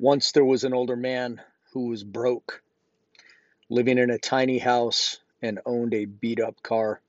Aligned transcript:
Once 0.00 0.32
there 0.32 0.46
was 0.46 0.64
an 0.64 0.72
older 0.72 0.96
man 0.96 1.42
who 1.74 1.88
was 1.88 2.02
broke, 2.02 2.62
living 3.68 3.98
in 3.98 4.08
a 4.08 4.18
tiny 4.18 4.56
house 4.56 5.20
and 5.42 5.60
owned 5.66 5.92
a 5.92 6.06
beat 6.06 6.40
up 6.40 6.62
car. 6.62 7.02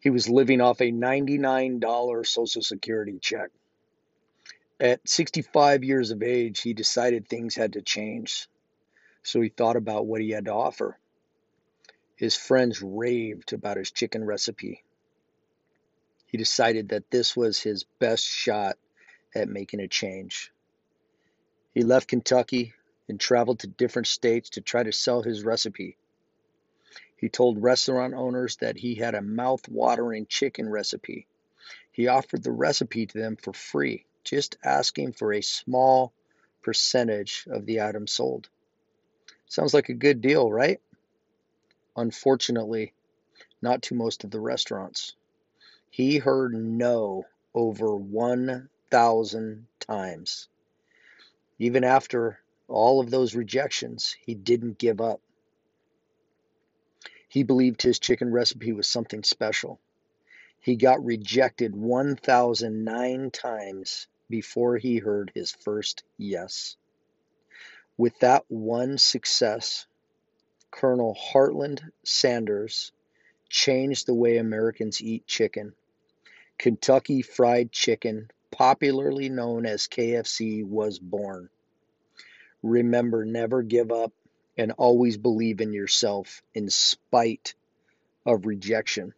He 0.00 0.10
was 0.10 0.28
living 0.28 0.60
off 0.60 0.80
a 0.80 0.90
$99 0.90 2.26
Social 2.26 2.62
Security 2.62 3.20
check. 3.20 3.50
At 4.80 5.08
65 5.08 5.84
years 5.84 6.10
of 6.10 6.24
age, 6.24 6.60
he 6.60 6.74
decided 6.74 7.28
things 7.28 7.54
had 7.54 7.74
to 7.74 7.82
change. 7.82 8.48
So 9.22 9.40
he 9.40 9.48
thought 9.48 9.76
about 9.76 10.04
what 10.04 10.20
he 10.20 10.30
had 10.30 10.46
to 10.46 10.52
offer. 10.52 10.98
His 12.16 12.34
friends 12.34 12.82
raved 12.82 13.52
about 13.52 13.76
his 13.76 13.92
chicken 13.92 14.24
recipe. 14.24 14.82
He 16.26 16.36
decided 16.36 16.88
that 16.88 17.12
this 17.12 17.36
was 17.36 17.60
his 17.60 17.84
best 18.00 18.26
shot 18.26 18.76
at 19.36 19.48
making 19.48 19.78
a 19.78 19.86
change. 19.86 20.50
He 21.72 21.82
left 21.82 22.08
Kentucky 22.08 22.74
and 23.08 23.18
traveled 23.18 23.60
to 23.60 23.66
different 23.66 24.06
states 24.06 24.50
to 24.50 24.60
try 24.60 24.82
to 24.82 24.92
sell 24.92 25.22
his 25.22 25.42
recipe. 25.42 25.96
He 27.16 27.28
told 27.28 27.62
restaurant 27.62 28.14
owners 28.14 28.56
that 28.56 28.76
he 28.76 28.96
had 28.96 29.14
a 29.14 29.22
mouth-watering 29.22 30.26
chicken 30.26 30.68
recipe. 30.68 31.26
He 31.92 32.08
offered 32.08 32.42
the 32.42 32.50
recipe 32.50 33.06
to 33.06 33.18
them 33.18 33.36
for 33.36 33.52
free, 33.52 34.04
just 34.24 34.56
asking 34.64 35.12
for 35.12 35.32
a 35.32 35.40
small 35.40 36.12
percentage 36.62 37.44
of 37.48 37.64
the 37.64 37.80
items 37.80 38.12
sold. 38.12 38.48
Sounds 39.46 39.72
like 39.72 39.88
a 39.88 39.94
good 39.94 40.20
deal, 40.20 40.50
right? 40.50 40.80
Unfortunately, 41.96 42.92
not 43.60 43.82
to 43.82 43.94
most 43.94 44.24
of 44.24 44.30
the 44.30 44.40
restaurants. 44.40 45.14
He 45.90 46.18
heard 46.18 46.54
no 46.54 47.26
over 47.54 47.94
1,000 47.94 49.66
times. 49.78 50.48
Even 51.58 51.84
after 51.84 52.38
all 52.68 53.00
of 53.00 53.10
those 53.10 53.34
rejections, 53.34 54.16
he 54.24 54.34
didn't 54.34 54.78
give 54.78 55.00
up. 55.00 55.20
He 57.28 57.42
believed 57.42 57.82
his 57.82 57.98
chicken 57.98 58.30
recipe 58.30 58.72
was 58.72 58.86
something 58.86 59.22
special. 59.22 59.80
He 60.60 60.76
got 60.76 61.04
rejected 61.04 61.74
1,009 61.74 63.30
times 63.30 64.06
before 64.28 64.76
he 64.76 64.98
heard 64.98 65.32
his 65.34 65.50
first 65.50 66.04
yes. 66.16 66.76
With 67.96 68.18
that 68.20 68.44
one 68.48 68.98
success, 68.98 69.86
Colonel 70.70 71.14
Harland 71.14 71.82
Sanders 72.04 72.92
changed 73.48 74.06
the 74.06 74.14
way 74.14 74.38
Americans 74.38 75.02
eat 75.02 75.26
chicken. 75.26 75.74
Kentucky 76.58 77.22
Fried 77.22 77.72
Chicken, 77.72 78.30
popularly 78.52 79.28
known 79.28 79.66
as 79.66 79.88
KFC, 79.88 80.64
was 80.64 80.98
born. 80.98 81.48
Remember, 82.62 83.24
never 83.24 83.62
give 83.62 83.90
up 83.90 84.12
and 84.56 84.72
always 84.72 85.16
believe 85.16 85.60
in 85.60 85.72
yourself 85.72 86.42
in 86.54 86.70
spite 86.70 87.54
of 88.24 88.46
rejection. 88.46 89.14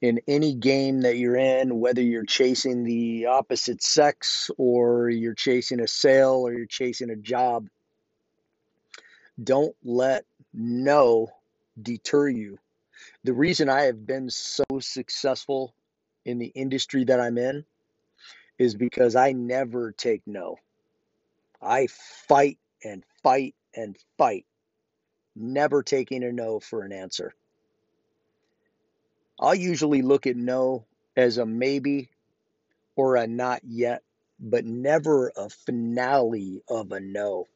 In 0.00 0.20
any 0.26 0.52
game 0.52 1.02
that 1.02 1.16
you're 1.16 1.36
in, 1.36 1.78
whether 1.78 2.02
you're 2.02 2.26
chasing 2.26 2.82
the 2.82 3.26
opposite 3.26 3.80
sex 3.80 4.50
or 4.58 5.08
you're 5.08 5.34
chasing 5.34 5.80
a 5.80 5.86
sale 5.86 6.42
or 6.44 6.52
you're 6.52 6.66
chasing 6.66 7.08
a 7.08 7.16
job, 7.16 7.68
don't 9.42 9.76
let 9.84 10.24
no 10.52 11.28
deter 11.80 12.28
you. 12.28 12.58
The 13.22 13.32
reason 13.32 13.68
I 13.68 13.82
have 13.82 14.04
been 14.04 14.28
so 14.28 14.64
successful 14.80 15.72
in 16.24 16.38
the 16.38 16.46
industry 16.54 17.04
that 17.04 17.20
I'm 17.20 17.38
in 17.38 17.64
is 18.58 18.74
because 18.74 19.16
I 19.16 19.32
never 19.32 19.92
take 19.92 20.22
no. 20.26 20.56
I 21.60 21.88
fight 22.28 22.58
and 22.84 23.04
fight 23.22 23.54
and 23.74 23.96
fight, 24.18 24.46
never 25.34 25.82
taking 25.82 26.24
a 26.24 26.32
no 26.32 26.60
for 26.60 26.82
an 26.82 26.92
answer. 26.92 27.32
I'll 29.38 29.54
usually 29.54 30.02
look 30.02 30.26
at 30.26 30.36
no 30.36 30.86
as 31.16 31.38
a 31.38 31.46
maybe 31.46 32.10
or 32.96 33.16
a 33.16 33.26
not 33.26 33.62
yet, 33.64 34.02
but 34.38 34.64
never 34.64 35.32
a 35.36 35.48
finale 35.48 36.62
of 36.68 36.92
a 36.92 37.00
no. 37.00 37.46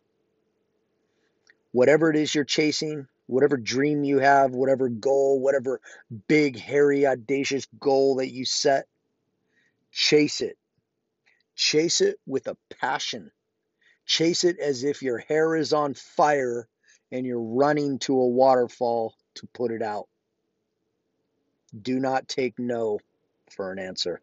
Whatever 1.72 2.10
it 2.10 2.16
is 2.16 2.34
you're 2.34 2.44
chasing, 2.44 3.06
whatever 3.26 3.56
dream 3.56 4.04
you 4.04 4.18
have, 4.18 4.52
whatever 4.52 4.88
goal, 4.88 5.40
whatever 5.40 5.80
big, 6.28 6.58
hairy, 6.58 7.06
audacious 7.06 7.66
goal 7.78 8.16
that 8.16 8.32
you 8.32 8.44
set, 8.44 8.86
chase 9.92 10.40
it. 10.40 10.56
Chase 11.54 12.00
it 12.00 12.16
with 12.26 12.46
a 12.48 12.56
passion. 12.80 13.30
Chase 14.04 14.44
it 14.44 14.58
as 14.58 14.84
if 14.84 15.02
your 15.02 15.18
hair 15.18 15.56
is 15.56 15.72
on 15.72 15.94
fire 15.94 16.68
and 17.10 17.24
you're 17.24 17.40
running 17.40 17.98
to 18.00 18.18
a 18.18 18.28
waterfall 18.28 19.14
to 19.36 19.46
put 19.54 19.72
it 19.72 19.82
out. 19.82 20.08
Do 21.80 21.98
not 21.98 22.28
take 22.28 22.58
no 22.58 23.00
for 23.50 23.72
an 23.72 23.78
answer. 23.78 24.20